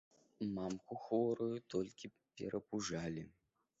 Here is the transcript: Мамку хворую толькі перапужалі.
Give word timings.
Мамку 0.53 0.95
хворую 1.03 1.57
толькі 1.73 2.13
перапужалі. 2.41 3.23